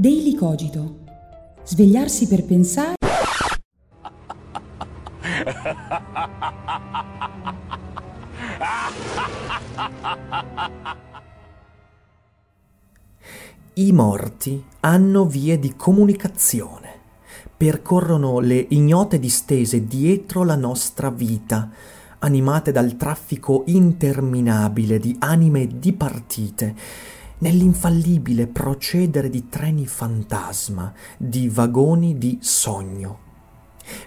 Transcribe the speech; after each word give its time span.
Daily 0.00 0.32
Cogito. 0.36 0.98
Svegliarsi 1.64 2.28
per 2.28 2.44
pensare. 2.44 2.94
I 13.74 13.92
morti 13.92 14.64
hanno 14.78 15.26
vie 15.26 15.58
di 15.58 15.74
comunicazione, 15.74 17.00
percorrono 17.56 18.38
le 18.38 18.66
ignote 18.68 19.18
distese 19.18 19.84
dietro 19.84 20.44
la 20.44 20.54
nostra 20.54 21.10
vita, 21.10 21.70
animate 22.20 22.70
dal 22.70 22.96
traffico 22.96 23.64
interminabile 23.66 25.00
di 25.00 25.16
anime 25.18 25.66
dipartite, 25.66 26.76
nell'infallibile 27.38 28.46
procedere 28.46 29.28
di 29.28 29.48
treni 29.48 29.86
fantasma, 29.86 30.92
di 31.16 31.48
vagoni 31.48 32.18
di 32.18 32.38
sogno. 32.40 33.26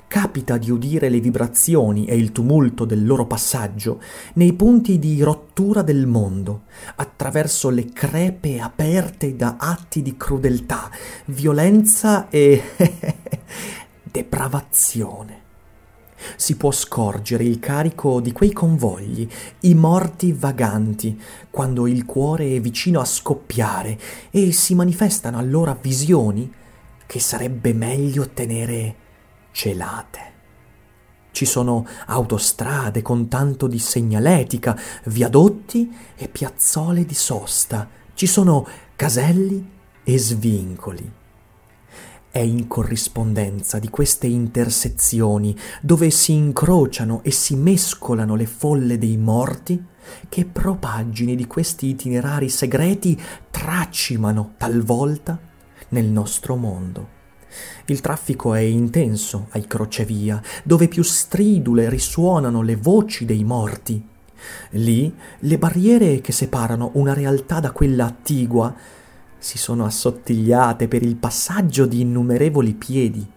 Capita 0.07 0.57
di 0.57 0.69
udire 0.69 1.09
le 1.09 1.19
vibrazioni 1.19 2.05
e 2.05 2.15
il 2.15 2.31
tumulto 2.31 2.85
del 2.85 3.05
loro 3.05 3.25
passaggio 3.25 3.99
nei 4.33 4.53
punti 4.53 4.99
di 4.99 5.23
rottura 5.23 5.81
del 5.81 6.05
mondo, 6.05 6.63
attraverso 6.95 7.69
le 7.69 7.91
crepe 7.91 8.59
aperte 8.59 9.35
da 9.35 9.55
atti 9.57 10.01
di 10.01 10.15
crudeltà, 10.17 10.89
violenza 11.25 12.29
e 12.29 12.61
depravazione. 14.03 15.40
Si 16.35 16.55
può 16.55 16.71
scorgere 16.71 17.43
il 17.43 17.59
carico 17.59 18.19
di 18.19 18.31
quei 18.31 18.51
convogli, 18.51 19.27
i 19.61 19.73
morti 19.73 20.33
vaganti, 20.33 21.19
quando 21.49 21.87
il 21.87 22.05
cuore 22.05 22.55
è 22.55 22.59
vicino 22.59 22.99
a 22.99 23.05
scoppiare 23.05 23.99
e 24.29 24.51
si 24.51 24.75
manifestano 24.75 25.37
allora 25.37 25.77
visioni 25.79 26.51
che 27.05 27.19
sarebbe 27.19 27.73
meglio 27.73 28.29
tenere 28.29 28.95
celate. 29.51 30.29
Ci 31.31 31.45
sono 31.45 31.85
autostrade 32.07 33.01
con 33.01 33.27
tanto 33.27 33.67
di 33.67 33.79
segnaletica, 33.79 34.77
viadotti 35.05 35.93
e 36.15 36.27
piazzole 36.27 37.05
di 37.05 37.13
sosta. 37.15 37.89
Ci 38.13 38.27
sono 38.27 38.67
caselli 38.95 39.69
e 40.03 40.17
svincoli. 40.17 41.19
È 42.31 42.39
in 42.39 42.67
corrispondenza 42.67 43.77
di 43.77 43.89
queste 43.89 44.25
intersezioni, 44.25 45.53
dove 45.81 46.09
si 46.11 46.31
incrociano 46.31 47.19
e 47.23 47.31
si 47.31 47.57
mescolano 47.57 48.35
le 48.35 48.45
folle 48.45 48.97
dei 48.97 49.17
morti, 49.17 49.83
che 50.29 50.45
propaggini 50.45 51.35
di 51.35 51.45
questi 51.45 51.87
itinerari 51.87 52.47
segreti 52.47 53.19
tracimano 53.49 54.53
talvolta 54.55 55.37
nel 55.89 56.05
nostro 56.05 56.55
mondo. 56.55 57.19
Il 57.87 57.99
traffico 57.99 58.53
è 58.53 58.61
intenso 58.61 59.47
ai 59.49 59.67
crocevia, 59.67 60.41
dove 60.63 60.87
più 60.87 61.03
stridule 61.03 61.89
risuonano 61.89 62.61
le 62.61 62.77
voci 62.77 63.25
dei 63.25 63.43
morti. 63.43 64.07
Lì 64.71 65.13
le 65.39 65.57
barriere 65.57 66.21
che 66.21 66.31
separano 66.31 66.91
una 66.93 67.13
realtà 67.13 67.59
da 67.59 67.71
quella 67.71 68.05
attigua 68.05 68.73
si 69.41 69.57
sono 69.57 69.85
assottigliate 69.85 70.87
per 70.87 71.01
il 71.01 71.15
passaggio 71.15 71.87
di 71.87 72.01
innumerevoli 72.01 72.73
piedi. 72.75 73.27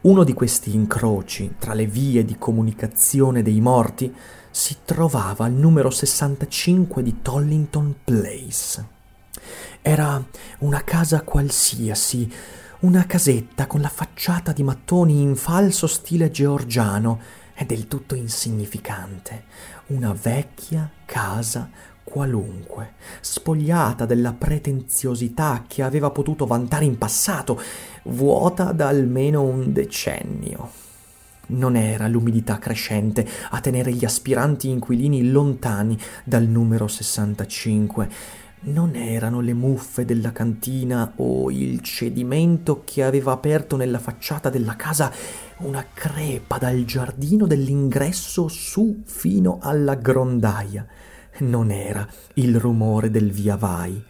Uno 0.00 0.24
di 0.24 0.32
questi 0.32 0.74
incroci 0.74 1.54
tra 1.60 1.74
le 1.74 1.86
vie 1.86 2.24
di 2.24 2.36
comunicazione 2.36 3.42
dei 3.42 3.60
morti 3.60 4.12
si 4.50 4.78
trovava 4.84 5.44
al 5.44 5.52
numero 5.52 5.90
65 5.90 7.04
di 7.04 7.22
Tollington 7.22 7.94
Place. 8.02 8.86
Era 9.80 10.20
una 10.58 10.82
casa 10.82 11.22
qualsiasi, 11.22 12.28
una 12.80 13.06
casetta 13.06 13.68
con 13.68 13.80
la 13.80 13.88
facciata 13.88 14.50
di 14.50 14.64
mattoni 14.64 15.22
in 15.22 15.36
falso 15.36 15.86
stile 15.86 16.32
georgiano 16.32 17.20
e 17.54 17.64
del 17.64 17.86
tutto 17.86 18.16
insignificante, 18.16 19.44
una 19.86 20.12
vecchia 20.12 20.90
casa 21.04 21.94
qualunque, 22.08 22.92
spogliata 23.20 24.06
della 24.06 24.32
pretenziosità 24.32 25.64
che 25.66 25.82
aveva 25.82 26.10
potuto 26.10 26.46
vantare 26.46 26.84
in 26.84 26.96
passato, 26.96 27.60
vuota 28.04 28.70
da 28.70 28.86
almeno 28.86 29.42
un 29.42 29.72
decennio. 29.72 30.70
Non 31.48 31.74
era 31.74 32.06
l'umidità 32.06 32.58
crescente 32.58 33.26
a 33.50 33.60
tenere 33.60 33.92
gli 33.92 34.04
aspiranti 34.04 34.68
inquilini 34.68 35.28
lontani 35.30 35.98
dal 36.22 36.44
numero 36.44 36.86
65, 36.86 38.08
non 38.68 38.94
erano 38.94 39.40
le 39.40 39.52
muffe 39.52 40.04
della 40.04 40.32
cantina 40.32 41.12
o 41.16 41.50
il 41.50 41.80
cedimento 41.80 42.82
che 42.84 43.02
aveva 43.02 43.32
aperto 43.32 43.76
nella 43.76 43.98
facciata 43.98 44.48
della 44.48 44.76
casa 44.76 45.12
una 45.58 45.84
crepa 45.92 46.58
dal 46.58 46.84
giardino 46.84 47.46
dell'ingresso 47.46 48.48
su 48.48 49.02
fino 49.04 49.58
alla 49.60 49.94
grondaia. 49.94 50.86
Non 51.38 51.70
era 51.70 52.06
il 52.34 52.58
rumore 52.58 53.10
del 53.10 53.30
via 53.30 53.56
vai. 53.56 54.02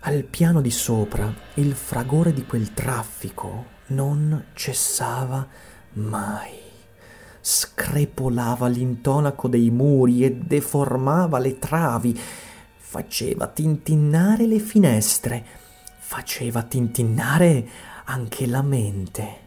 Al 0.00 0.24
piano 0.24 0.60
di 0.60 0.70
sopra 0.70 1.32
il 1.54 1.74
fragore 1.74 2.32
di 2.32 2.44
quel 2.44 2.74
traffico 2.74 3.76
non 3.88 4.46
cessava 4.52 5.46
mai. 5.94 6.56
Screpolava 7.40 8.68
l'intonaco 8.68 9.48
dei 9.48 9.70
muri 9.70 10.24
e 10.24 10.34
deformava 10.34 11.38
le 11.38 11.58
travi 11.58 12.20
faceva 12.88 13.46
tintinnare 13.48 14.46
le 14.46 14.58
finestre, 14.58 15.44
faceva 15.98 16.62
tintinnare 16.62 17.68
anche 18.04 18.46
la 18.46 18.62
mente. 18.62 19.46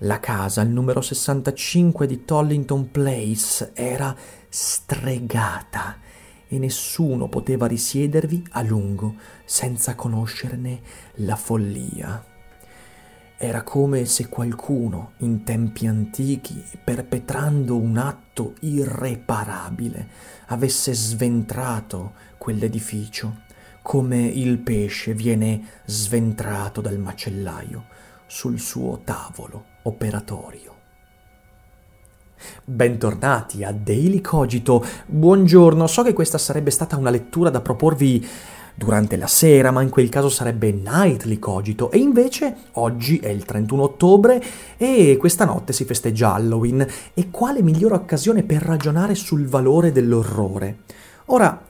La 0.00 0.20
casa 0.20 0.60
al 0.60 0.68
numero 0.68 1.00
65 1.00 2.06
di 2.06 2.26
Tollington 2.26 2.90
Place 2.90 3.70
era 3.72 4.14
stregata 4.46 5.96
e 6.48 6.58
nessuno 6.58 7.28
poteva 7.28 7.66
risiedervi 7.66 8.44
a 8.50 8.62
lungo 8.62 9.16
senza 9.44 9.94
conoscerne 9.94 10.80
la 11.16 11.36
follia. 11.36 12.24
Era 13.38 13.62
come 13.62 14.06
se 14.06 14.28
qualcuno, 14.28 15.12
in 15.18 15.42
tempi 15.44 15.86
antichi, 15.86 16.62
perpetrando 16.82 17.76
un 17.76 17.98
atto 17.98 18.54
irreparabile, 18.60 20.08
avesse 20.46 20.94
sventrato 20.94 22.14
quell'edificio, 22.38 23.42
come 23.82 24.24
il 24.24 24.58
pesce 24.58 25.12
viene 25.12 25.82
sventrato 25.84 26.80
dal 26.80 26.98
macellaio 26.98 27.84
sul 28.26 28.58
suo 28.58 29.02
tavolo 29.04 29.64
operatorio. 29.82 30.75
Bentornati 32.64 33.64
a 33.64 33.72
Daily 33.72 34.20
Cogito. 34.20 34.84
Buongiorno, 35.06 35.86
so 35.86 36.02
che 36.02 36.12
questa 36.12 36.38
sarebbe 36.38 36.70
stata 36.70 36.96
una 36.96 37.10
lettura 37.10 37.50
da 37.50 37.60
proporvi 37.60 38.26
durante 38.74 39.16
la 39.16 39.26
sera, 39.26 39.70
ma 39.70 39.80
in 39.80 39.88
quel 39.88 40.10
caso 40.10 40.28
sarebbe 40.28 40.70
nightly 40.70 41.38
cogito. 41.38 41.90
E 41.90 41.98
invece 41.98 42.54
oggi 42.72 43.18
è 43.18 43.28
il 43.28 43.44
31 43.44 43.82
ottobre 43.82 44.42
e 44.76 45.16
questa 45.18 45.46
notte 45.46 45.72
si 45.72 45.84
festeggia 45.84 46.34
Halloween. 46.34 46.86
E 47.14 47.30
quale 47.30 47.62
migliore 47.62 47.94
occasione 47.94 48.42
per 48.42 48.62
ragionare 48.62 49.14
sul 49.14 49.46
valore 49.46 49.92
dell'orrore? 49.92 50.80
Ora, 51.26 51.64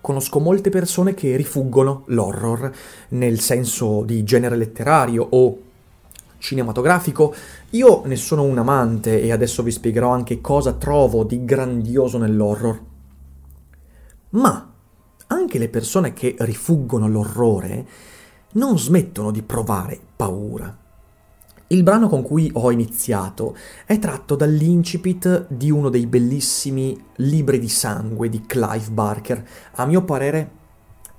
conosco 0.00 0.38
molte 0.38 0.70
persone 0.70 1.14
che 1.14 1.36
rifuggono 1.36 2.04
l'horror 2.06 2.72
nel 3.10 3.40
senso 3.40 4.02
di 4.04 4.22
genere 4.22 4.56
letterario 4.56 5.26
o 5.30 5.58
cinematografico. 6.40 7.32
Io 7.70 8.02
ne 8.06 8.16
sono 8.16 8.42
un 8.42 8.58
amante 8.58 9.22
e 9.22 9.30
adesso 9.30 9.62
vi 9.62 9.70
spiegherò 9.70 10.10
anche 10.10 10.40
cosa 10.40 10.72
trovo 10.72 11.22
di 11.22 11.44
grandioso 11.44 12.18
nell'horror. 12.18 12.82
Ma 14.30 14.72
anche 15.28 15.58
le 15.58 15.68
persone 15.68 16.12
che 16.12 16.34
rifuggono 16.38 17.08
l'orrore 17.08 17.86
non 18.52 18.76
smettono 18.78 19.30
di 19.30 19.42
provare 19.42 19.98
paura. 20.16 20.76
Il 21.68 21.84
brano 21.84 22.08
con 22.08 22.22
cui 22.22 22.50
ho 22.54 22.72
iniziato 22.72 23.56
è 23.86 24.00
tratto 24.00 24.34
dall'incipit 24.34 25.46
di 25.48 25.70
uno 25.70 25.88
dei 25.88 26.06
bellissimi 26.06 27.00
libri 27.16 27.60
di 27.60 27.68
sangue 27.68 28.28
di 28.28 28.44
Clive 28.44 28.90
Barker, 28.90 29.48
a 29.74 29.86
mio 29.86 30.02
parere 30.02 30.50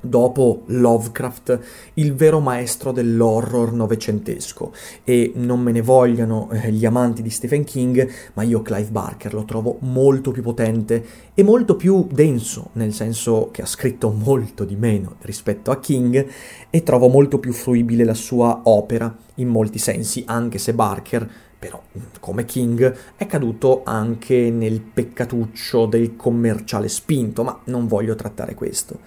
dopo 0.02 0.64
Lovecraft, 0.66 1.60
il 1.96 2.14
vero 2.16 2.40
maestro 2.40 2.92
dell'horror 2.92 3.72
novecentesco. 3.72 4.74
E 5.04 5.32
non 5.36 5.62
me 5.62 5.72
ne 5.72 5.82
vogliano 5.82 6.50
eh, 6.52 6.72
gli 6.72 6.86
amanti 6.86 7.22
di 7.22 7.30
Stephen 7.30 7.64
King, 7.64 8.10
ma 8.34 8.44
io 8.44 8.62
Clive 8.62 8.90
Barker 8.90 9.34
lo 9.34 9.46
trovo 9.46 9.78
molto 9.82 10.32
più 10.32 10.42
potente 10.42 11.06
e 11.34 11.44
molto 11.44 11.76
più 11.76 12.08
denso, 12.12 12.70
nel 12.74 12.94
senso 12.94 13.50
che 13.52 13.62
ha 13.62 13.68
scritto 13.68 14.10
molto 14.10 14.66
di 14.66 14.76
meno 14.76 15.16
rispetto 15.22 15.72
a 15.72 15.80
King 15.80 16.28
e 16.70 16.84
trovo 16.84 17.08
molto 17.08 17.40
più 17.40 17.54
fruibile 17.54 18.04
la 18.04 18.14
sua 18.14 18.62
opera 18.64 19.16
in 19.36 19.48
molti 19.48 19.80
sensi, 19.80 20.24
anche 20.26 20.58
se 20.58 20.74
Barker 20.74 21.30
però 21.62 21.80
come 22.20 22.46
King 22.46 22.92
è 23.16 23.28
caduto 23.28 23.84
anche 23.86 24.50
nel 24.50 24.82
peccatuccio 24.82 25.86
del 25.86 26.16
commerciale 26.16 26.88
spinto, 26.88 27.44
ma 27.44 27.62
non 27.66 27.86
voglio 27.86 28.16
trattare 28.16 28.56
questo. 28.56 29.00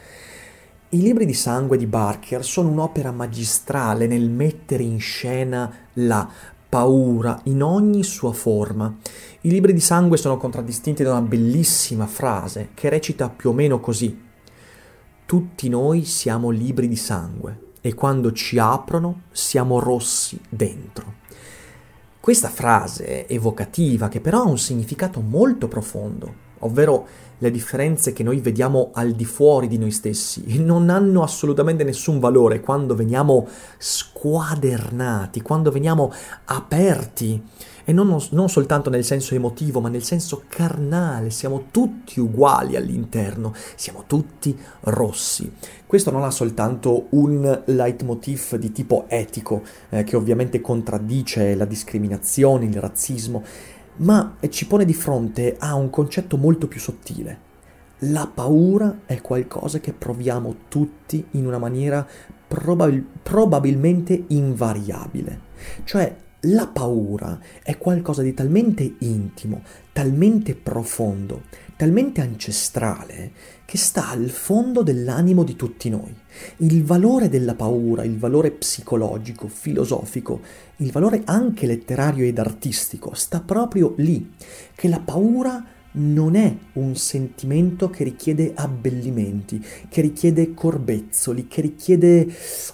I 0.91 1.01
libri 1.01 1.27
di 1.27 1.35
sangue 1.35 1.77
di 1.77 1.87
Barker 1.87 2.45
sono 2.45 2.69
un'opera 2.69 3.11
magistrale 3.11 4.07
nel 4.07 4.31
mettere 4.31 4.85
in 4.85 5.01
scena 5.01 5.73
la 5.95 6.29
paura 6.69 7.41
in 7.45 7.63
ogni 7.63 8.05
sua 8.05 8.33
forma. 8.33 8.95
I 9.41 9.51
libri 9.51 9.73
di 9.73 9.81
sangue 9.81 10.17
sono 10.17 10.37
contraddistinti 10.37 11.03
da 11.03 11.13
una 11.13 11.23
bellissima 11.23 12.07
frase 12.07 12.71
che 12.75 12.89
recita 12.91 13.29
più 13.29 13.51
o 13.51 13.53
meno 13.53 13.81
così. 13.81 14.23
Tutti 15.27 15.69
noi 15.69 16.05
siamo 16.05 16.51
libri 16.51 16.87
di 16.87 16.97
sangue 16.97 17.73
e 17.81 17.95
quando 17.95 18.31
ci 18.33 18.59
aprono 18.59 19.23
siamo 19.33 19.81
rossi 19.81 20.41
dentro. 20.49 21.23
Questa 22.21 22.49
frase 22.49 23.27
evocativa, 23.27 24.09
che 24.09 24.21
però 24.21 24.43
ha 24.43 24.49
un 24.49 24.59
significato 24.59 25.21
molto 25.21 25.67
profondo, 25.67 26.35
ovvero 26.61 27.07
le 27.39 27.51
differenze 27.51 28.13
che 28.13 28.23
noi 28.23 28.41
vediamo 28.41 28.91
al 28.95 29.13
di 29.13 29.25
fuori 29.25 29.69
di 29.69 29.79
noi 29.79 29.91
stessi 29.91 30.63
non 30.63 30.89
hanno 30.89 31.23
assolutamente 31.23 31.85
nessun 31.85 32.19
valore 32.19 32.61
quando 32.61 32.95
veniamo 32.95 33.47
squadernati, 33.79 35.43
quando 35.43 35.71
veniamo 35.71 36.13
aperti 36.47 37.43
e 37.85 37.93
non, 37.93 38.19
non, 38.31 38.49
soltanto 38.49 38.89
nel 38.89 39.05
senso 39.05 39.35
emotivo, 39.35 39.81
ma 39.81 39.91
nel 39.91 40.03
senso 40.03 40.45
carnale, 40.49 41.29
siamo 41.29 41.67
tutti 41.71 42.19
uguali 42.19 42.77
all'interno, 42.77 43.53
siamo 43.75 44.05
tutti 44.07 44.59
rossi. 44.81 45.53
Questo 45.87 46.11
non 46.11 46.25
ha 46.25 46.31
soltanto 46.31 47.09
un 47.11 47.63
leitmotiv 47.67 48.57
di 48.57 48.73
tipo 48.73 49.05
etico, 49.09 49.63
eh, 49.91 50.03
che 50.03 50.17
ovviamente 50.17 50.63
contraddice 50.63 51.55
la 51.55 51.67
discriminazione, 51.67 52.65
il 52.65 52.81
razzismo, 52.81 53.45
ma 53.97 54.37
ci 54.49 54.67
pone 54.67 54.85
di 54.85 54.95
fronte 54.95 55.57
a 55.59 55.75
un 55.75 55.91
concetto 55.91 56.37
molto 56.37 56.67
più 56.69 56.81
sottile. 56.81 57.53
La 57.99 58.31
paura 58.33 59.01
è 59.07 59.21
qualcosa 59.21 59.79
che 59.79 59.93
proviamo 59.93 60.57
tutti 60.69 61.25
in 61.33 61.47
una 61.47 61.59
maniera 61.59 62.07
probabil- 62.47 63.07
probabilmente 63.23 64.25
invariabile. 64.29 65.41
Cioè, 65.85 66.15
la 66.45 66.67
paura 66.67 67.39
è 67.63 67.79
qualcosa 67.79 68.23
di 68.23 68.35
talmente 68.35 68.97
intimo, 68.99 69.63
talmente 69.93 70.55
profondo, 70.55 71.43
talmente 71.77 72.21
ancestrale, 72.21 73.33
che 73.65 73.79
sta 73.79 74.11
al 74.11 74.29
fondo 74.29 74.83
dell'animo 74.83 75.43
di 75.43 75.57
tutti 75.57 75.89
noi. 75.89 76.15
Il 76.59 76.85
valore 76.85 77.29
della 77.29 77.55
paura, 77.55 78.05
il 78.05 78.19
valore 78.19 78.51
psicologico, 78.51 79.49
filosofico, 79.49 80.41
il 80.77 80.91
valore 80.91 81.23
anche 81.25 81.67
letterario 81.67 82.25
ed 82.25 82.39
artistico 82.39 83.15
sta 83.15 83.41
proprio 83.41 83.95
lì, 83.99 84.33
che 84.75 84.89
la 84.89 85.01
paura 85.01 85.65
non 85.97 86.35
è 86.35 86.57
un 86.75 86.97
sentimento 86.97 87.91
che 87.91 88.05
richiede 88.05 88.53
abbellimenti, 88.55 89.65
che 89.89 90.01
richiede 90.01 90.55
corbezzoli, 90.55 91.47
che 91.47 91.61
richiede 91.61 92.27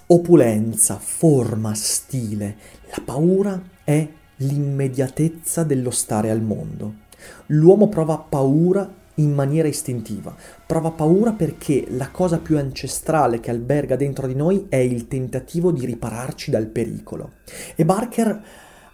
opulenza, 0.07 0.97
forma, 0.97 1.75
stile. 1.75 2.57
La 2.91 3.03
paura 3.05 3.63
è 3.85 4.09
l'immediatezza 4.37 5.65
dello 5.65 5.91
stare 5.91 6.31
al 6.31 6.43
mondo. 6.43 6.95
L'uomo 7.47 7.89
prova 7.89 8.17
paura 8.17 8.99
in 9.17 9.35
maniera 9.35 9.69
istintiva. 9.69 10.35
Prova 10.67 10.91
paura 10.93 11.33
perché 11.33 11.87
la 11.91 12.11
cosa 12.11 12.39
più 12.39 12.57
ancestrale 12.57 13.41
che 13.41 13.51
alberga 13.51 13.97
dentro 13.97 14.27
di 14.27 14.35
noi 14.35 14.67
è 14.69 14.77
il 14.77 15.09
tentativo 15.09 15.73
di 15.73 15.85
ripararci 15.85 16.51
dal 16.51 16.67
pericolo. 16.67 17.33
E 17.75 17.85
Barker 17.85 18.43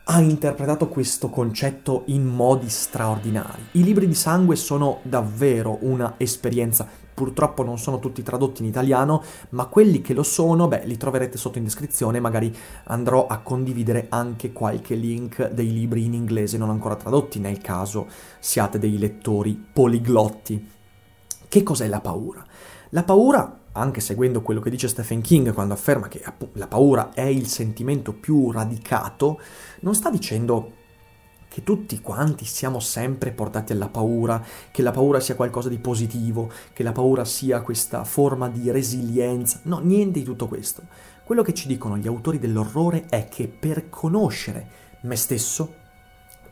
ha 0.08 0.20
interpretato 0.20 0.88
questo 0.88 1.30
concetto 1.30 2.04
in 2.06 2.24
modi 2.24 2.68
straordinari. 2.68 3.66
I 3.72 3.82
libri 3.82 4.06
di 4.06 4.14
sangue 4.14 4.54
sono 4.54 5.00
davvero 5.02 5.78
una 5.80 6.14
esperienza. 6.16 6.86
Purtroppo 7.12 7.64
non 7.64 7.76
sono 7.78 7.98
tutti 7.98 8.22
tradotti 8.22 8.62
in 8.62 8.68
italiano, 8.68 9.22
ma 9.50 9.66
quelli 9.66 10.02
che 10.02 10.14
lo 10.14 10.22
sono, 10.22 10.68
beh, 10.68 10.84
li 10.84 10.96
troverete 10.96 11.36
sotto 11.36 11.58
in 11.58 11.64
descrizione, 11.64 12.20
magari 12.20 12.54
andrò 12.84 13.26
a 13.26 13.38
condividere 13.38 14.06
anche 14.10 14.52
qualche 14.52 14.94
link 14.94 15.50
dei 15.50 15.72
libri 15.72 16.04
in 16.04 16.14
inglese 16.14 16.56
non 16.56 16.70
ancora 16.70 16.94
tradotti, 16.94 17.40
nel 17.40 17.58
caso 17.58 18.06
siate 18.38 18.78
dei 18.78 18.98
lettori 18.98 19.54
poliglotti. 19.72 20.70
Che 21.48 21.62
cos'è 21.64 21.88
la 21.88 22.00
paura? 22.00 22.44
La 22.90 23.02
paura 23.02 23.58
anche 23.76 24.00
seguendo 24.00 24.42
quello 24.42 24.60
che 24.60 24.70
dice 24.70 24.88
Stephen 24.88 25.20
King 25.20 25.52
quando 25.52 25.74
afferma 25.74 26.08
che 26.08 26.22
la 26.52 26.66
paura 26.66 27.12
è 27.12 27.22
il 27.22 27.46
sentimento 27.46 28.12
più 28.12 28.50
radicato, 28.50 29.40
non 29.80 29.94
sta 29.94 30.10
dicendo 30.10 30.72
che 31.48 31.62
tutti 31.62 32.00
quanti 32.00 32.44
siamo 32.44 32.80
sempre 32.80 33.32
portati 33.32 33.72
alla 33.72 33.88
paura, 33.88 34.44
che 34.70 34.82
la 34.82 34.90
paura 34.90 35.20
sia 35.20 35.36
qualcosa 35.36 35.70
di 35.70 35.78
positivo, 35.78 36.50
che 36.72 36.82
la 36.82 36.92
paura 36.92 37.24
sia 37.24 37.62
questa 37.62 38.04
forma 38.04 38.48
di 38.50 38.70
resilienza. 38.70 39.60
No, 39.62 39.78
niente 39.78 40.18
di 40.18 40.24
tutto 40.24 40.48
questo. 40.48 40.82
Quello 41.24 41.42
che 41.42 41.54
ci 41.54 41.66
dicono 41.66 41.96
gli 41.96 42.06
autori 42.06 42.38
dell'orrore 42.38 43.06
è 43.08 43.28
che 43.28 43.48
per 43.48 43.88
conoscere 43.88 44.68
me 45.02 45.16
stesso, 45.16 45.74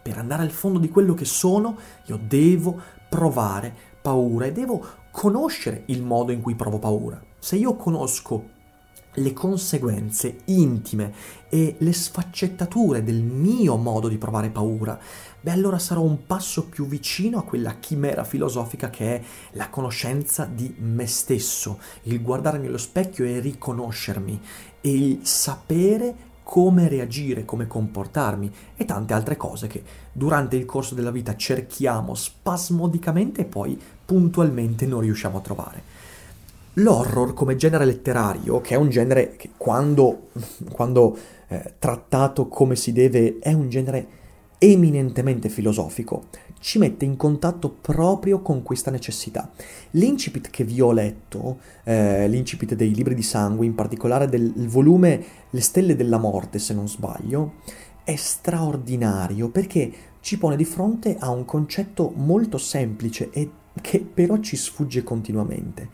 per 0.03 0.17
andare 0.17 0.43
al 0.43 0.51
fondo 0.51 0.79
di 0.79 0.89
quello 0.89 1.13
che 1.13 1.27
sono, 1.27 1.77
io 2.07 2.19
devo 2.23 2.81
provare 3.09 3.75
paura 4.01 4.47
e 4.47 4.53
devo 4.53 4.85
conoscere 5.15 5.85
il 5.87 6.03
modo 6.03 6.33
in 6.33 6.41
cui 6.41 6.57
provo 6.57 6.81
paura. 6.81 7.23
Se 7.39 7.55
io 7.55 7.77
conosco 7.77 8.51
le 9.15 9.33
conseguenze 9.33 10.39
intime 10.47 11.15
e 11.49 11.77
le 11.79 11.93
sfaccettature 11.93 13.05
del 13.05 13.23
mio 13.23 13.77
modo 13.77 14.09
di 14.09 14.19
provare 14.19 14.51
paura, 14.51 14.99
beh 15.41 15.53
allora 15.53 15.79
sarò 15.79 16.03
un 16.03 16.27
passo 16.27 16.67
più 16.67 16.87
vicino 16.87 17.39
a 17.39 17.45
quella 17.45 17.77
chimera 17.79 18.25
filosofica 18.25 18.91
che 18.91 19.15
è 19.15 19.23
la 19.53 19.71
conoscenza 19.71 20.47
di 20.47 20.75
me 20.79 21.07
stesso, 21.07 21.79
il 22.03 22.21
guardarmi 22.21 22.67
allo 22.67 22.77
specchio 22.77 23.25
e 23.25 23.39
riconoscermi 23.39 24.41
e 24.81 24.91
il 24.91 25.21
sapere 25.23 26.33
come 26.43 26.89
reagire, 26.89 27.45
come 27.45 27.67
comportarmi 27.67 28.53
e 28.77 28.85
tante 28.85 29.15
altre 29.15 29.37
cose 29.37 29.67
che 29.67 29.83
durante 30.13 30.57
il 30.57 30.67
corso 30.67 30.95
della 30.95 31.11
vita 31.11 31.35
cerchiamo 31.37 32.15
spasmodicamente 32.15 33.41
e 33.41 33.45
poi 33.47 33.81
puntualmente 34.05 34.87
non 34.87 35.01
riusciamo 35.01 35.39
a 35.39 35.41
trovare. 35.41 35.83
L'horror 36.75 37.35
come 37.35 37.57
genere 37.57 37.85
letterario, 37.85 38.61
che 38.61 38.75
è 38.75 38.77
un 38.77 38.89
genere 38.89 39.37
che 39.37 39.51
quando, 39.57 40.31
quando 40.73 41.17
eh, 41.49 41.75
trattato 41.79 42.49
come 42.49 42.75
si 42.75 42.93
deve 42.93 43.39
è 43.39 43.53
un 43.53 43.69
genere 43.69 44.07
eminentemente 44.59 45.49
filosofico, 45.49 46.27
ci 46.59 46.79
mette 46.79 47.05
in 47.05 47.17
contatto 47.17 47.69
proprio 47.69 48.41
con 48.41 48.63
questa 48.63 48.91
necessità. 48.91 49.51
L'incipit 49.91 50.49
che 50.51 50.65
vi 50.65 50.81
ho 50.81 50.93
letto, 50.93 51.59
eh, 51.85 52.27
l'incipit 52.27 52.75
dei 52.75 52.95
libri 52.95 53.15
di 53.15 53.23
sangue, 53.23 53.67
in 53.67 53.75
particolare 53.75 54.29
del 54.29 54.67
volume 54.69 55.23
Le 55.51 55.61
stelle 55.61 55.95
della 55.95 56.19
morte, 56.19 56.59
se 56.59 56.73
non 56.73 56.89
sbaglio, 56.89 57.57
è 58.03 58.17
straordinario 58.17 59.49
perché 59.49 59.93
ci 60.21 60.39
pone 60.39 60.57
di 60.57 60.65
fronte 60.65 61.17
a 61.19 61.29
un 61.31 61.45
concetto 61.45 62.11
molto 62.17 62.57
semplice 62.57 63.29
e 63.31 63.51
che 63.81 64.01
però 64.01 64.39
ci 64.39 64.57
sfugge 64.57 65.03
continuamente, 65.03 65.89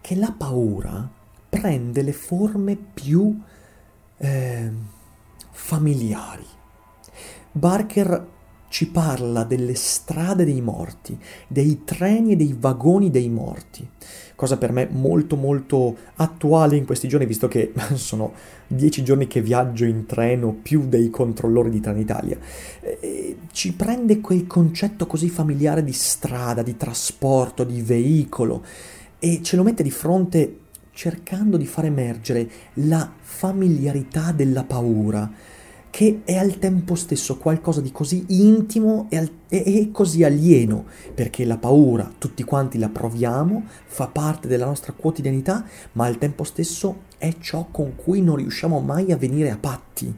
che 0.00 0.14
la 0.14 0.32
paura 0.36 1.08
prende 1.48 2.02
le 2.02 2.12
forme 2.12 2.76
più 2.76 3.40
eh, 4.18 4.72
familiari. 5.50 6.46
Barker 7.52 8.34
ci 8.76 8.88
parla 8.88 9.44
delle 9.44 9.74
strade 9.74 10.44
dei 10.44 10.60
morti, 10.60 11.18
dei 11.48 11.84
treni 11.86 12.32
e 12.32 12.36
dei 12.36 12.54
vagoni 12.58 13.10
dei 13.10 13.30
morti, 13.30 13.88
cosa 14.34 14.58
per 14.58 14.70
me 14.70 14.86
molto 14.90 15.36
molto 15.36 15.96
attuale 16.16 16.76
in 16.76 16.84
questi 16.84 17.08
giorni, 17.08 17.24
visto 17.24 17.48
che 17.48 17.72
sono 17.94 18.34
dieci 18.66 19.02
giorni 19.02 19.28
che 19.28 19.40
viaggio 19.40 19.86
in 19.86 20.04
treno 20.04 20.52
più 20.52 20.88
dei 20.88 21.08
controllori 21.08 21.70
di 21.70 21.80
Trenitalia. 21.80 22.36
E 23.00 23.38
ci 23.50 23.72
prende 23.72 24.20
quel 24.20 24.46
concetto 24.46 25.06
così 25.06 25.30
familiare 25.30 25.82
di 25.82 25.94
strada, 25.94 26.60
di 26.62 26.76
trasporto, 26.76 27.64
di 27.64 27.80
veicolo 27.80 28.62
e 29.18 29.40
ce 29.42 29.56
lo 29.56 29.62
mette 29.62 29.82
di 29.82 29.90
fronte 29.90 30.58
cercando 30.92 31.56
di 31.56 31.64
far 31.64 31.86
emergere 31.86 32.46
la 32.74 33.10
familiarità 33.22 34.32
della 34.32 34.64
paura 34.64 35.54
che 35.96 36.20
è 36.26 36.36
al 36.36 36.58
tempo 36.58 36.94
stesso 36.94 37.38
qualcosa 37.38 37.80
di 37.80 37.90
così 37.90 38.22
intimo 38.28 39.06
e, 39.08 39.16
al- 39.16 39.30
e-, 39.48 39.88
così 39.90 40.24
alieno, 40.24 40.84
perché 41.14 41.46
la 41.46 41.56
paura, 41.56 42.12
tutti 42.18 42.44
quanti 42.44 42.76
la 42.76 42.90
proviamo, 42.90 43.64
fa 43.86 44.06
parte 44.06 44.46
della 44.46 44.66
nostra 44.66 44.92
quotidianità, 44.92 45.64
ma 45.92 46.04
al 46.04 46.18
tempo 46.18 46.44
stesso 46.44 47.04
è 47.16 47.36
ciò 47.38 47.68
con 47.70 47.96
cui 47.96 48.20
non 48.20 48.36
riusciamo 48.36 48.78
mai 48.80 49.10
a 49.10 49.16
venire 49.16 49.48
a 49.48 49.56
patti 49.56 50.14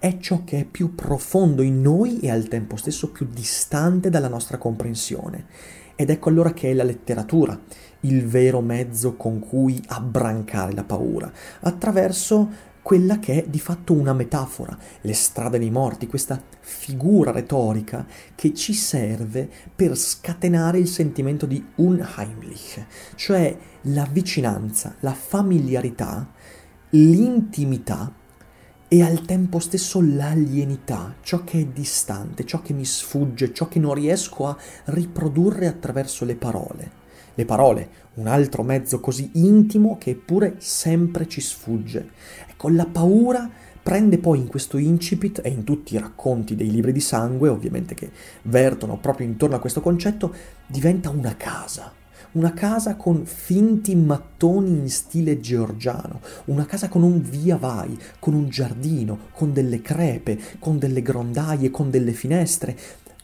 è 0.00 0.16
ciò 0.18 0.42
che 0.44 0.60
è 0.60 0.64
più 0.64 0.96
profondo 0.96 1.62
in 1.62 1.80
noi 1.80 2.18
e 2.20 2.30
al 2.30 2.48
tempo 2.48 2.74
stesso 2.74 3.10
più 3.10 3.28
distante 3.30 4.10
dalla 4.10 4.28
nostra 4.28 4.56
comprensione. 4.56 5.44
Ed 5.94 6.08
ecco 6.08 6.30
allora 6.30 6.54
che 6.54 6.70
è 6.70 6.74
la 6.74 6.82
letteratura 6.82 7.60
il 8.00 8.26
vero 8.26 8.60
mezzo 8.60 9.14
con 9.16 9.40
cui 9.40 9.80
abbrancare 9.88 10.72
la 10.72 10.84
paura, 10.84 11.30
attraverso 11.60 12.48
quella 12.82 13.18
che 13.18 13.44
è 13.44 13.48
di 13.48 13.58
fatto 13.58 13.92
una 13.92 14.12
metafora, 14.12 14.76
le 15.02 15.12
strade 15.12 15.58
dei 15.58 15.70
morti, 15.70 16.06
questa 16.06 16.42
figura 16.60 17.30
retorica 17.30 18.06
che 18.34 18.54
ci 18.54 18.72
serve 18.72 19.48
per 19.74 19.96
scatenare 19.96 20.78
il 20.78 20.88
sentimento 20.88 21.46
di 21.46 21.64
Unheimlich, 21.76 22.86
cioè 23.16 23.56
la 23.82 24.06
vicinanza, 24.10 24.96
la 25.00 25.12
familiarità, 25.12 26.28
l'intimità 26.90 28.12
e 28.92 29.02
al 29.02 29.24
tempo 29.24 29.60
stesso 29.60 30.00
l'alienità, 30.00 31.14
ciò 31.20 31.44
che 31.44 31.60
è 31.60 31.64
distante, 31.66 32.44
ciò 32.44 32.60
che 32.60 32.72
mi 32.72 32.84
sfugge, 32.84 33.52
ciò 33.52 33.68
che 33.68 33.78
non 33.78 33.94
riesco 33.94 34.46
a 34.46 34.56
riprodurre 34.86 35.68
attraverso 35.68 36.24
le 36.24 36.34
parole. 36.34 36.98
Le 37.34 37.44
parole, 37.44 37.88
un 38.14 38.26
altro 38.26 38.64
mezzo 38.64 38.98
così 38.98 39.30
intimo 39.34 39.96
che 39.96 40.10
eppure 40.10 40.56
sempre 40.58 41.28
ci 41.28 41.40
sfugge. 41.40 42.10
Ecco, 42.60 42.68
la 42.68 42.84
paura 42.84 43.48
prende 43.82 44.18
poi 44.18 44.36
in 44.38 44.46
questo 44.46 44.76
incipit 44.76 45.40
e 45.42 45.48
in 45.48 45.64
tutti 45.64 45.94
i 45.94 45.98
racconti 45.98 46.54
dei 46.54 46.70
libri 46.70 46.92
di 46.92 47.00
sangue, 47.00 47.48
ovviamente 47.48 47.94
che 47.94 48.10
vertono 48.42 48.98
proprio 48.98 49.26
intorno 49.26 49.56
a 49.56 49.60
questo 49.60 49.80
concetto, 49.80 50.34
diventa 50.66 51.08
una 51.08 51.34
casa. 51.36 51.90
Una 52.32 52.52
casa 52.52 52.96
con 52.96 53.24
finti 53.24 53.96
mattoni 53.96 54.72
in 54.72 54.90
stile 54.90 55.40
georgiano, 55.40 56.20
una 56.44 56.66
casa 56.66 56.90
con 56.90 57.02
un 57.02 57.22
via 57.22 57.56
vai, 57.56 57.98
con 58.18 58.34
un 58.34 58.50
giardino, 58.50 59.18
con 59.32 59.54
delle 59.54 59.80
crepe, 59.80 60.38
con 60.58 60.78
delle 60.78 61.00
grondaie, 61.00 61.70
con 61.70 61.90
delle 61.90 62.12
finestre, 62.12 62.76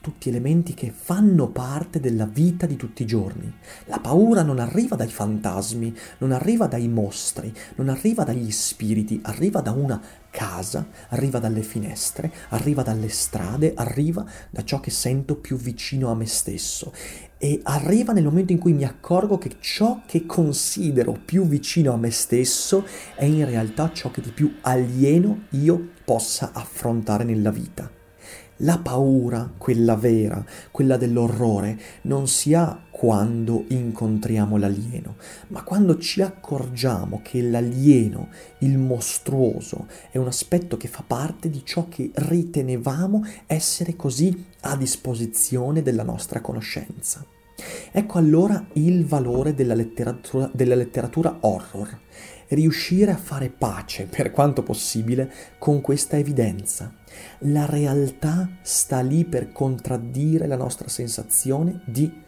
tutti 0.07 0.29
elementi 0.29 0.73
che 0.73 0.93
fanno 0.97 1.49
parte 1.49 1.99
della 1.99 2.27
vita 2.27 2.65
di 2.67 2.77
tutti 2.77 3.03
i 3.03 3.07
giorni. 3.07 3.53
La 3.87 3.99
paura 3.99 4.43
non 4.43 4.61
arriva 4.61 4.95
dai 4.95 5.09
fantasmi, 5.09 5.93
non 6.19 6.31
arriva 6.31 6.69
dai 6.69 6.87
mostri, 6.87 7.53
non 7.75 7.89
arriva 7.89 8.23
dagli 8.23 8.53
spiriti, 8.53 9.19
arriva 9.25 9.61
da 9.63 9.73
una 9.73 10.01
casa, 10.31 10.87
arriva 11.09 11.41
dalle 11.41 11.63
finestre, 11.63 12.33
arriva 12.51 12.85
dalle 12.85 13.09
strade, 13.09 13.73
arriva 13.75 14.25
da 14.49 14.63
ciò 14.63 14.79
che 14.79 14.93
sento 14.93 15.35
più 15.35 15.57
vicino 15.57 16.09
a 16.09 16.15
me 16.15 16.27
stesso 16.27 16.93
e 17.37 17.59
arriva 17.65 18.13
nel 18.13 18.23
momento 18.23 18.53
in 18.53 18.61
cui 18.61 18.75
mi 18.75 18.85
accorgo 18.85 19.39
che 19.39 19.57
ciò 19.59 20.03
che 20.07 20.25
considero 20.25 21.19
più 21.25 21.49
vicino 21.49 21.93
a 21.93 21.97
me 21.97 22.13
stesso 22.13 22.87
è 23.17 23.25
in 23.25 23.45
realtà 23.45 23.91
ciò 23.93 24.13
che 24.13 24.21
di 24.21 24.31
più 24.31 24.59
alieno 24.61 25.47
io 25.51 25.89
possa 26.05 26.53
affrontare 26.53 27.25
nella 27.25 27.51
vita. 27.51 27.96
La 28.61 28.79
paura, 28.79 29.53
quella 29.59 29.97
vera, 29.97 30.43
quella 30.71 30.97
dell'orrore, 30.97 31.79
non 32.03 32.27
si 32.27 32.55
ha 32.55 32.85
quando 32.91 33.65
incontriamo 33.69 34.57
l'alieno, 34.57 35.17
ma 35.49 35.63
quando 35.63 35.99
ci 35.99 36.23
accorgiamo 36.23 37.21
che 37.23 37.43
l'alieno, 37.43 38.29
il 38.61 38.79
mostruoso, 38.79 39.87
è 40.11 40.17
un 40.17 40.29
aspetto 40.29 40.79
che 40.79 40.89
fa 40.89 41.05
parte 41.07 41.51
di 41.51 41.61
ciò 41.67 41.89
che 41.91 42.11
ritenevamo 42.15 43.23
essere 43.47 43.95
così 43.95 44.47
a 44.61 44.75
disposizione 44.75 45.83
della 45.83 46.03
nostra 46.03 46.41
conoscenza. 46.41 47.23
Ecco 47.93 48.17
allora 48.17 48.67
il 48.75 49.05
valore 49.05 49.53
della 49.53 49.75
letteratura, 49.75 50.51
della 50.51 50.75
letteratura 50.75 51.37
horror, 51.41 52.01
riuscire 52.49 53.11
a 53.11 53.17
fare 53.17 53.51
pace, 53.51 54.07
per 54.07 54.31
quanto 54.31 54.63
possibile, 54.63 55.31
con 55.59 55.83
questa 55.83 56.17
evidenza 56.17 56.95
la 57.41 57.67
realtà 57.67 58.49
sta 58.63 59.01
lì 59.01 59.25
per 59.25 59.53
contraddire 59.53 60.47
la 60.47 60.57
nostra 60.57 60.89
sensazione 60.89 61.81
di 61.85 62.25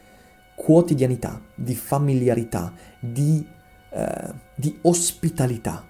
quotidianità, 0.54 1.40
di 1.54 1.74
familiarità, 1.74 2.72
di, 2.98 3.46
eh, 3.90 4.34
di 4.56 4.78
ospitalità. 4.82 5.86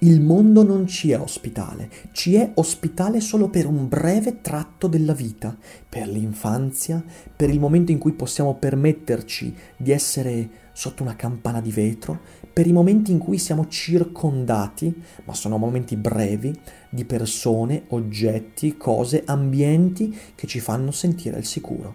Il 0.00 0.20
mondo 0.20 0.62
non 0.62 0.86
ci 0.86 1.10
è 1.10 1.18
ospitale, 1.18 1.88
ci 2.12 2.34
è 2.34 2.50
ospitale 2.54 3.20
solo 3.20 3.48
per 3.48 3.66
un 3.66 3.88
breve 3.88 4.40
tratto 4.40 4.88
della 4.88 5.14
vita, 5.14 5.56
per 5.88 6.08
l'infanzia, 6.08 7.02
per 7.34 7.50
il 7.50 7.60
momento 7.60 7.92
in 7.92 7.98
cui 7.98 8.12
possiamo 8.12 8.54
permetterci 8.54 9.54
di 9.76 9.90
essere 9.90 10.50
sotto 10.72 11.02
una 11.02 11.16
campana 11.16 11.60
di 11.60 11.70
vetro, 11.70 12.20
per 12.60 12.68
i 12.68 12.74
momenti 12.74 13.10
in 13.10 13.16
cui 13.16 13.38
siamo 13.38 13.68
circondati, 13.68 14.94
ma 15.24 15.32
sono 15.32 15.56
momenti 15.56 15.96
brevi, 15.96 16.54
di 16.90 17.06
persone, 17.06 17.84
oggetti, 17.88 18.76
cose, 18.76 19.22
ambienti 19.24 20.14
che 20.34 20.46
ci 20.46 20.60
fanno 20.60 20.90
sentire 20.90 21.38
al 21.38 21.46
sicuro. 21.46 21.94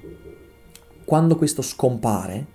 Quando 1.05 1.35
questo 1.35 1.61
scompare, 1.61 2.47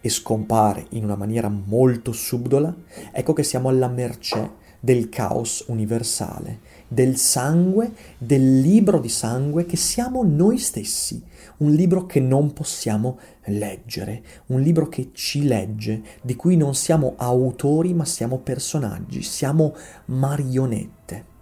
e 0.00 0.08
scompare 0.08 0.86
in 0.90 1.02
una 1.02 1.16
maniera 1.16 1.48
molto 1.48 2.12
subdola, 2.12 2.72
ecco 3.10 3.32
che 3.32 3.42
siamo 3.42 3.68
alla 3.68 3.88
mercé 3.88 4.48
del 4.78 5.08
caos 5.08 5.64
universale, 5.66 6.60
del 6.88 7.16
sangue, 7.16 7.92
del 8.18 8.60
libro 8.60 8.98
di 8.98 9.08
sangue 9.08 9.66
che 9.66 9.76
siamo 9.76 10.22
noi 10.24 10.58
stessi, 10.58 11.22
un 11.58 11.72
libro 11.72 12.06
che 12.06 12.20
non 12.20 12.52
possiamo 12.52 13.18
leggere, 13.46 14.22
un 14.46 14.60
libro 14.60 14.88
che 14.88 15.10
ci 15.12 15.46
legge, 15.46 16.02
di 16.22 16.36
cui 16.36 16.56
non 16.56 16.74
siamo 16.74 17.14
autori 17.16 17.94
ma 17.94 18.04
siamo 18.04 18.38
personaggi, 18.38 19.22
siamo 19.22 19.74
marionette. 20.06 21.34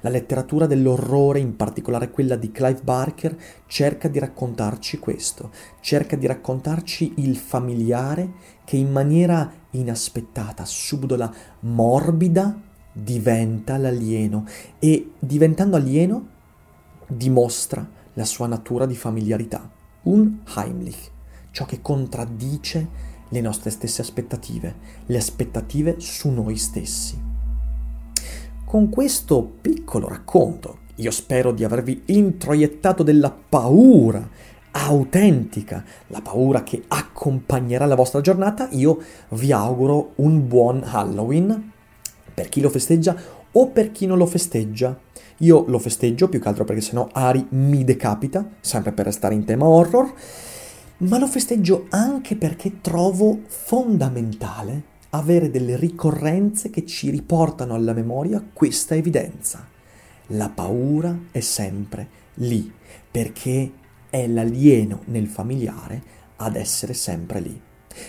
La 0.00 0.10
letteratura 0.10 0.66
dell'orrore, 0.66 1.40
in 1.40 1.54
particolare 1.54 2.10
quella 2.10 2.36
di 2.36 2.50
Clive 2.50 2.80
Barker, 2.82 3.36
cerca 3.66 4.08
di 4.08 4.18
raccontarci 4.18 4.98
questo, 4.98 5.50
cerca 5.80 6.16
di 6.16 6.26
raccontarci 6.26 7.14
il 7.16 7.36
familiare 7.36 8.32
che 8.64 8.76
in 8.76 8.90
maniera 8.90 9.50
inaspettata, 9.70 10.64
subdola, 10.64 11.32
morbida, 11.60 12.67
diventa 12.92 13.76
l'alieno 13.76 14.46
e 14.78 15.12
diventando 15.18 15.76
alieno 15.76 16.26
dimostra 17.06 17.86
la 18.14 18.24
sua 18.24 18.46
natura 18.46 18.86
di 18.86 18.96
familiarità, 18.96 19.70
un 20.02 20.38
Heimlich, 20.56 21.10
ciò 21.50 21.64
che 21.64 21.80
contraddice 21.80 23.06
le 23.28 23.40
nostre 23.40 23.70
stesse 23.70 24.00
aspettative, 24.02 24.74
le 25.06 25.16
aspettative 25.16 25.96
su 25.98 26.30
noi 26.30 26.56
stessi. 26.56 27.20
Con 28.64 28.88
questo 28.90 29.42
piccolo 29.60 30.08
racconto, 30.08 30.78
io 30.96 31.10
spero 31.10 31.52
di 31.52 31.64
avervi 31.64 32.02
introiettato 32.06 33.02
della 33.02 33.30
paura 33.30 34.28
autentica, 34.70 35.84
la 36.08 36.20
paura 36.20 36.62
che 36.62 36.84
accompagnerà 36.88 37.86
la 37.86 37.94
vostra 37.94 38.20
giornata, 38.20 38.68
io 38.72 38.98
vi 39.30 39.52
auguro 39.52 40.12
un 40.16 40.46
buon 40.46 40.82
Halloween 40.84 41.72
per 42.38 42.48
chi 42.48 42.60
lo 42.60 42.70
festeggia 42.70 43.16
o 43.50 43.66
per 43.70 43.90
chi 43.90 44.06
non 44.06 44.16
lo 44.16 44.26
festeggia. 44.26 44.96
Io 45.38 45.64
lo 45.66 45.80
festeggio 45.80 46.28
più 46.28 46.40
che 46.40 46.46
altro 46.46 46.62
perché 46.62 46.80
sennò 46.80 47.08
Ari 47.10 47.44
mi 47.50 47.82
decapita, 47.82 48.48
sempre 48.60 48.92
per 48.92 49.06
restare 49.06 49.34
in 49.34 49.44
tema 49.44 49.66
horror, 49.66 50.12
ma 50.98 51.18
lo 51.18 51.26
festeggio 51.26 51.86
anche 51.88 52.36
perché 52.36 52.80
trovo 52.80 53.40
fondamentale 53.48 54.96
avere 55.10 55.50
delle 55.50 55.76
ricorrenze 55.76 56.70
che 56.70 56.86
ci 56.86 57.10
riportano 57.10 57.74
alla 57.74 57.92
memoria 57.92 58.44
questa 58.52 58.94
evidenza. 58.94 59.66
La 60.28 60.48
paura 60.48 61.16
è 61.32 61.40
sempre 61.40 62.06
lì, 62.34 62.72
perché 63.10 63.72
è 64.10 64.28
l'alieno 64.28 65.02
nel 65.06 65.26
familiare 65.26 66.02
ad 66.36 66.54
essere 66.54 66.94
sempre 66.94 67.40
lì. 67.40 67.60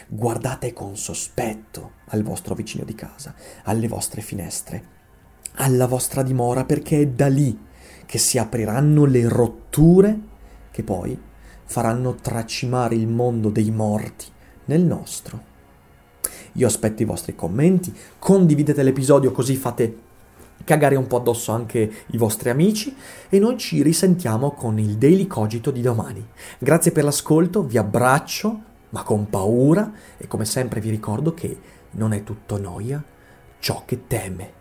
Guardate 0.07 0.73
con 0.73 0.97
sospetto 0.97 1.91
al 2.07 2.23
vostro 2.23 2.55
vicino 2.55 2.83
di 2.83 2.95
casa, 2.95 3.33
alle 3.63 3.87
vostre 3.87 4.21
finestre, 4.21 4.83
alla 5.55 5.87
vostra 5.87 6.23
dimora, 6.23 6.65
perché 6.65 7.01
è 7.01 7.07
da 7.07 7.27
lì 7.27 7.57
che 8.05 8.17
si 8.17 8.37
apriranno 8.37 9.05
le 9.05 9.27
rotture 9.27 10.19
che 10.71 10.83
poi 10.83 11.19
faranno 11.65 12.15
tracimare 12.15 12.95
il 12.95 13.07
mondo 13.07 13.49
dei 13.49 13.69
morti 13.69 14.25
nel 14.65 14.81
nostro. 14.81 15.47
Io 16.53 16.65
aspetto 16.65 17.03
i 17.03 17.05
vostri 17.05 17.35
commenti, 17.35 17.93
condividete 18.17 18.81
l'episodio 18.81 19.31
così 19.31 19.55
fate 19.55 20.07
cagare 20.63 20.95
un 20.95 21.07
po' 21.07 21.17
addosso 21.17 21.51
anche 21.51 21.91
i 22.07 22.17
vostri 22.17 22.49
amici 22.49 22.95
e 23.29 23.39
noi 23.39 23.57
ci 23.57 23.81
risentiamo 23.81 24.51
con 24.51 24.77
il 24.77 24.97
Daily 24.97 25.27
Cogito 25.27 25.71
di 25.71 25.81
domani. 25.81 26.25
Grazie 26.57 26.91
per 26.91 27.03
l'ascolto, 27.03 27.63
vi 27.63 27.77
abbraccio, 27.77 28.61
ma 28.89 29.03
con 29.03 29.29
paura 29.29 29.91
e 30.17 30.27
come 30.27 30.45
sempre 30.45 30.79
vi 30.79 30.89
ricordo 30.89 31.33
che 31.33 31.59
non 31.91 32.13
è 32.13 32.23
tutto 32.23 32.57
noia 32.57 33.03
ciò 33.59 33.83
che 33.85 34.07
teme. 34.07 34.58